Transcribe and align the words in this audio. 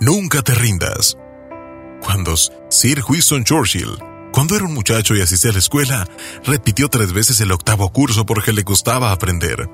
Nunca 0.00 0.42
te 0.42 0.54
rindas. 0.54 1.16
Cuando 2.02 2.36
Sir 2.68 3.02
Winston 3.08 3.44
Churchill, 3.44 3.96
cuando 4.30 4.54
era 4.54 4.66
un 4.66 4.74
muchacho 4.74 5.14
y 5.14 5.22
asistía 5.22 5.50
a 5.50 5.54
la 5.54 5.58
escuela, 5.58 6.06
repitió 6.44 6.88
tres 6.88 7.14
veces 7.14 7.40
el 7.40 7.50
octavo 7.50 7.90
curso 7.90 8.26
porque 8.26 8.52
le 8.52 8.62
gustaba 8.62 9.10
aprender. 9.10 9.70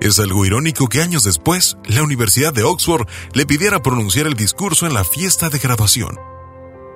Es 0.00 0.18
algo 0.20 0.46
irónico 0.46 0.88
que 0.88 1.02
años 1.02 1.22
después, 1.24 1.76
la 1.84 2.02
Universidad 2.02 2.54
de 2.54 2.62
Oxford 2.62 3.06
le 3.34 3.44
pidiera 3.44 3.82
pronunciar 3.82 4.26
el 4.26 4.34
discurso 4.34 4.86
en 4.86 4.94
la 4.94 5.04
fiesta 5.04 5.50
de 5.50 5.58
graduación. 5.58 6.18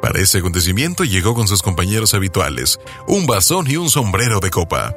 Para 0.01 0.21
ese 0.21 0.39
acontecimiento 0.39 1.05
llegó 1.05 1.35
con 1.35 1.49
sus 1.49 1.61
compañeros 1.61 2.15
habituales, 2.15 2.81
un 3.07 3.27
bastón 3.27 3.71
y 3.71 3.77
un 3.77 3.91
sombrero 3.91 4.41
de 4.41 4.49
copa. 4.49 4.97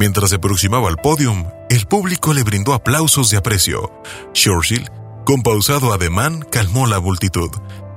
Mientras 0.00 0.30
se 0.30 0.36
aproximaba 0.36 0.88
al 0.88 0.96
podium, 0.96 1.46
el 1.70 1.86
público 1.86 2.34
le 2.34 2.42
brindó 2.42 2.74
aplausos 2.74 3.30
de 3.30 3.36
aprecio. 3.36 3.92
Churchill, 4.32 4.90
con 5.26 5.42
pausado 5.42 5.92
ademán, 5.92 6.46
calmó 6.50 6.86
la 6.86 7.00
multitud. 7.00 7.50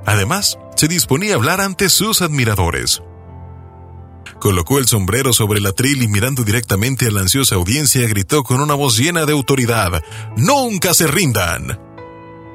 Además, 0.05 0.57
se 0.75 0.87
disponía 0.87 1.33
a 1.33 1.35
hablar 1.35 1.61
ante 1.61 1.87
sus 1.87 2.23
admiradores. 2.23 3.03
Colocó 4.39 4.79
el 4.79 4.87
sombrero 4.87 5.31
sobre 5.31 5.59
el 5.59 5.67
atril 5.67 6.01
y 6.01 6.07
mirando 6.07 6.43
directamente 6.43 7.05
a 7.05 7.11
la 7.11 7.21
ansiosa 7.21 7.55
audiencia 7.55 8.07
gritó 8.07 8.43
con 8.43 8.59
una 8.61 8.73
voz 8.73 8.97
llena 8.97 9.25
de 9.25 9.33
autoridad, 9.33 10.01
¡Nunca 10.37 10.93
se 10.95 11.05
rindan! 11.05 11.79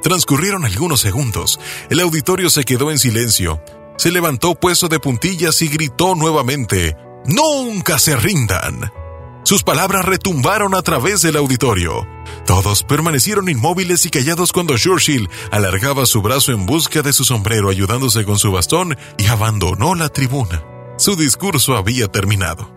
Transcurrieron 0.02 0.64
algunos 0.64 1.00
segundos. 1.00 1.61
El 1.88 2.00
auditorio 2.00 2.50
se 2.50 2.64
quedó 2.64 2.91
en 2.91 2.98
silencio. 2.98 3.62
Se 3.97 4.11
levantó 4.11 4.56
puesto 4.56 4.88
de 4.88 4.98
puntillas 4.98 5.62
y 5.62 5.69
gritó 5.69 6.16
nuevamente, 6.16 6.97
¡Nunca 7.27 8.00
se 8.00 8.16
rindan! 8.16 8.91
Sus 9.45 9.62
palabras 9.62 10.07
retumbaron 10.07 10.75
a 10.75 10.81
través 10.81 11.20
del 11.20 11.37
auditorio. 11.37 12.06
Todos 12.47 12.83
permanecieron 12.83 13.51
inmóviles 13.51 14.06
y 14.06 14.11
callados 14.11 14.53
cuando 14.53 14.78
Churchill 14.78 15.28
alargaba 15.51 16.06
su 16.06 16.23
brazo 16.23 16.53
en 16.53 16.64
busca 16.64 17.03
de 17.03 17.12
su 17.12 17.25
sombrero 17.25 17.69
ayudándose 17.69 18.25
con 18.25 18.39
su 18.39 18.51
bastón 18.53 18.97
y 19.19 19.27
abandonó 19.27 19.95
la 19.95 20.09
tribuna. 20.09 20.62
Su 20.97 21.14
discurso 21.14 21.77
había 21.77 22.09
terminado. 22.09 22.73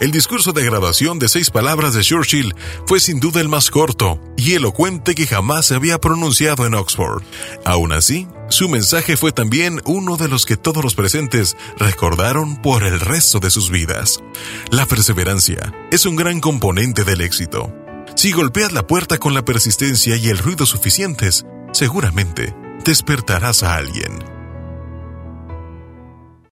El 0.00 0.10
discurso 0.10 0.52
de 0.52 0.64
graduación 0.64 1.18
de 1.18 1.28
seis 1.28 1.50
palabras 1.50 1.94
de 1.94 2.02
Churchill 2.02 2.54
fue 2.86 3.00
sin 3.00 3.20
duda 3.20 3.40
el 3.40 3.48
más 3.48 3.70
corto 3.70 4.20
y 4.36 4.54
elocuente 4.54 5.14
que 5.14 5.26
jamás 5.26 5.66
se 5.66 5.74
había 5.74 5.98
pronunciado 6.00 6.66
en 6.66 6.74
Oxford. 6.74 7.22
Aún 7.64 7.92
así, 7.92 8.28
su 8.48 8.68
mensaje 8.68 9.16
fue 9.16 9.32
también 9.32 9.80
uno 9.84 10.16
de 10.16 10.28
los 10.28 10.46
que 10.46 10.56
todos 10.56 10.82
los 10.82 10.94
presentes 10.94 11.56
recordaron 11.78 12.62
por 12.62 12.84
el 12.84 13.00
resto 13.00 13.40
de 13.40 13.50
sus 13.50 13.70
vidas. 13.70 14.22
La 14.70 14.86
perseverancia 14.86 15.74
es 15.90 16.06
un 16.06 16.16
gran 16.16 16.40
componente 16.40 17.04
del 17.04 17.20
éxito. 17.20 17.72
Si 18.16 18.32
golpeas 18.32 18.72
la 18.72 18.86
puerta 18.86 19.18
con 19.18 19.34
la 19.34 19.44
persistencia 19.44 20.16
y 20.16 20.28
el 20.28 20.38
ruido 20.38 20.66
suficientes, 20.66 21.46
seguramente 21.72 22.54
despertarás 22.84 23.62
a 23.62 23.76
alguien. 23.76 24.37